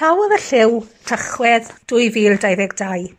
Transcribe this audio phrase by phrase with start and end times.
[0.00, 3.10] Llawodd y lliw Tachwedd 2022.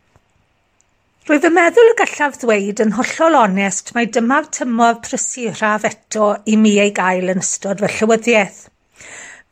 [1.27, 6.55] Rwyf yn meddwl y gallaf ddweud yn hollol onest mai dyma'r tymor prysuraf eto i
[6.57, 8.63] mi ei gael yn ystod fy llywyddiaeth.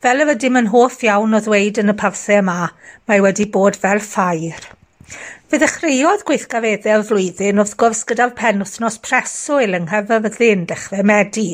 [0.02, 2.58] Fel y fydym e yn hoff iawn o ddweud yn y parthau yma,
[3.06, 4.66] mae wedi bod fel ffair.
[5.14, 11.50] Fe ddechreuodd gweithgareddau'r flwyddyn wrth gwrs gyda'r pen wythnos preswyl yng Nghyfyrddin dechrau Medi.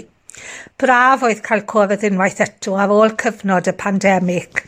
[0.80, 4.64] Braf oedd cael cwrdd unwaith eto ar ôl cyfnod y pandemig,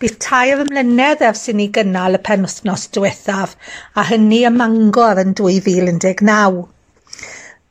[0.00, 3.50] Bydd tair mlynedd ers i ni gynnal y penwthnos diwethaf,
[4.00, 6.62] a hynny ym Mangor yn 2019.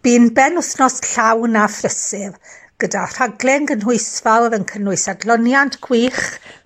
[0.05, 2.35] Bu'n benwthnos llawn a phrysur,
[2.83, 6.21] gyda rhaglen gynhwysfawr yn cynnwys adloniant gwych,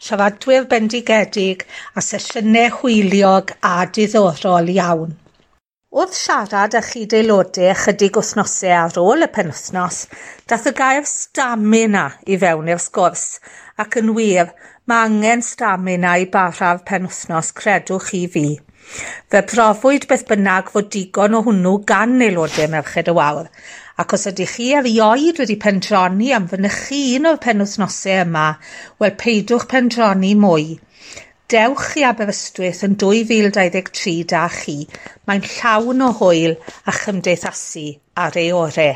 [0.09, 1.63] siaradwyr bendigedig
[1.95, 5.15] a sesiynau hwyliog a diddorol iawn.
[5.93, 9.97] Wrth siarad â chyd-aelodau ychydig wythnosau ar ôl y penwythnos,
[10.49, 13.25] daeth y gair stamina i fewn i'r sgwrs
[13.83, 14.49] ac yn wir,
[14.89, 18.43] mae angen stamina i barhau'r penwythnos credwch chi fi.
[19.29, 23.51] Fe brofwyd beth bynnag fod digon o hwnnw gan aelodau Merched y Wawr,
[24.01, 28.47] ac os ydych chi erioed wedi pendroni am fynychu un o'r penwythnosau yma,
[28.97, 30.71] wel peidwch pendroni mwy.
[31.53, 34.73] Dewch i Aberystwyth yn 2023 da chi.
[35.29, 36.55] Mae'n llawn o hwyl
[36.89, 37.83] a chymdeithasu
[38.23, 38.95] ar ei orau.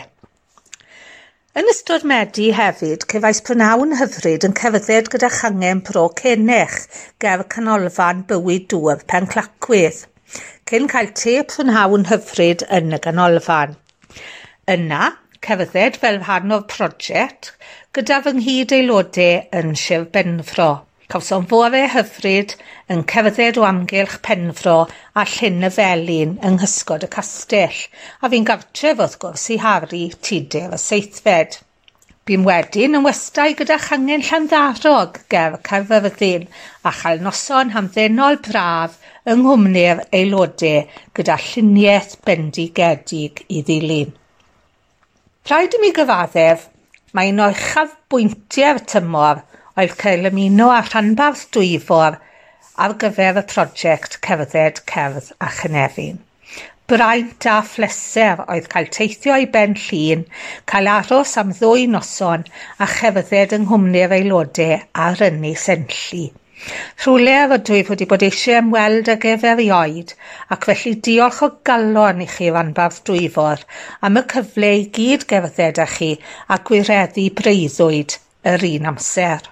[1.61, 6.79] Yn ystod Medi hefyd, cefais prynawn hyfryd yn cerdded gyda changen pro cenech
[7.21, 10.01] ger canolfan bywyd dŵr penclacwydd,
[10.71, 13.77] cyn cael te prynhawn hyfryd yn y ganolfan.
[14.77, 15.13] Yna,
[15.45, 17.53] cerdded fel rhan o'r prosiect
[17.93, 20.86] gyda fy nghyd aelodau yn Sir Benfro.
[21.07, 22.53] Cawsom fore hyfryd
[22.91, 24.73] yn cerdded o amgylch penfro
[25.15, 27.77] a llyn y felin yng nghysgod y castell,
[28.19, 31.61] a fi'n gartref wrth gwrs i Harry, tudur y seithfed.
[32.27, 36.49] Bu'n wedyn yn westau gyda chyngen Llanddarog ger Caerfyrddin
[36.83, 40.83] a chael noson hamddenol braf yng Nghymru'r aelodau
[41.15, 44.11] gyda lluniaeth bendigedig i ddilyn.
[45.47, 46.67] Rhaid i mi gyfaddef,
[47.15, 49.46] mae un o'r chafbwyntiau'r tymor
[49.81, 52.15] oedd cael ymuno â rhanbarth dwyfor
[52.85, 56.17] ar gyfer y prosiect cerdded cerdd a chynefin.
[56.91, 60.21] Braint a phleser oedd cael teithio i ben llun,
[60.71, 62.45] cael aros am ddwy noson
[62.85, 66.21] a cherdded yng Nghymru'r aelodau ar ynni senllu.
[67.03, 70.13] Rhwler ydw i wedi bod eisiau ymweld ag efer i oed
[70.55, 73.61] ac felly diolch o galon i chi ranbarth dwyfor
[74.09, 76.09] am y cyfle i gyd gerdded â chi
[76.55, 78.17] a gwireddu breuddwyd
[78.53, 79.51] yr un amser.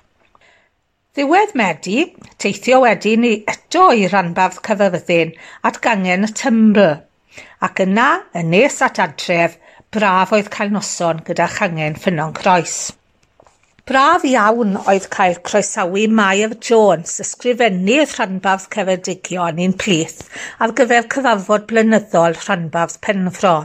[1.15, 2.01] Ddiwedd Medi,
[2.43, 5.29] teithio wedyn i eto i ranbarth cyfyrddin
[5.69, 6.89] at gangen y tymbl,
[7.63, 9.53] ac yna, yn nes at adref,
[9.95, 12.75] braf oedd cael noson gyda changen ffynon croes.
[13.87, 20.25] Braf iawn oedd cael croesawu Maef Jones, ysgrifennydd rhanbarth Ceredigion un plith,
[20.59, 23.55] ar gyfer cyfarfod blynyddol rhanbarth Penfro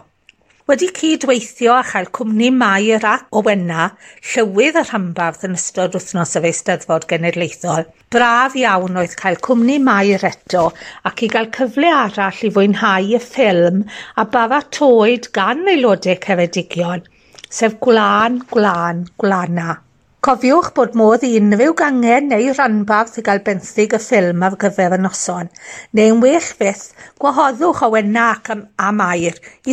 [0.70, 3.88] wedi cydweithio a chael cwmni Mair ac Owenna,
[4.32, 7.88] llywydd y rhambarth yn ystod wythnos y feisteddfod genedlaethol.
[8.14, 10.68] Braf iawn oedd cael cwmni Mair eto
[11.10, 13.82] ac i gael cyfle arall i fwynhau y ffilm
[14.14, 17.02] a bafatwyd gan aelodau cefedigion,
[17.50, 19.80] sef Gwlan, Gwlan, gwlana.
[20.20, 24.98] Cofiwch bod modd i unrhyw gangen neu rhanbarth gael benthyg y ffilm ar gyfer y
[25.00, 25.48] noson,
[25.96, 26.90] neu'n well fyth,
[27.22, 29.30] gwahoddwch Owena ac am, a i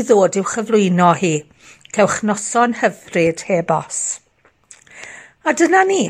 [0.07, 1.33] ddod i'w chyflwyno hi.
[1.91, 3.99] Cewch noson hyfryd heb os.
[5.43, 6.05] A dyna ni,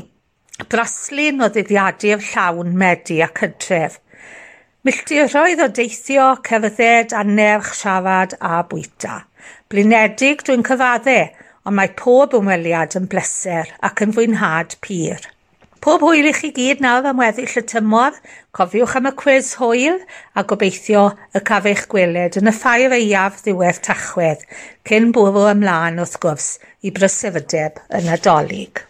[0.69, 3.97] braslun o ddyddiadur llawn medu a cydref.
[4.85, 9.23] Milltiroedd o deithio, cerdded, anerch, siarad a bwyta.
[9.65, 11.33] Blinedig dwi'n cyfaddau,
[11.67, 15.25] ond mae pob ymweliad yn bleser ac yn fwynhad pur.
[15.83, 18.15] Pob hwyl i chi gyd nawr am weddill y tymor,
[18.55, 19.99] cofiwch am y cwiz hwyl
[20.33, 21.03] a gobeithio
[21.37, 24.43] y caf eich gweled yn y ffair eiaf ddiwedd tachwedd,
[24.89, 26.51] cyn bwrw ymlaen wrth gwrs
[26.81, 28.83] i brysefydeb yn nadolig.